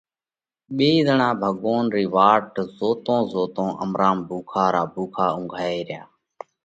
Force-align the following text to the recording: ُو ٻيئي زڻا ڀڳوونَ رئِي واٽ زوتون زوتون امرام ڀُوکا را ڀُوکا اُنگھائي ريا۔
ُو 0.69 0.73
ٻيئي 0.77 0.95
زڻا 1.07 1.29
ڀڳوونَ 1.41 1.85
رئِي 1.93 2.07
واٽ 2.15 2.43
زوتون 2.77 3.19
زوتون 3.33 3.69
امرام 3.83 4.17
ڀُوکا 4.27 4.63
را 4.73 4.83
ڀُوکا 4.93 5.25
اُنگھائي 5.37 5.79
ريا۔ 5.87 6.03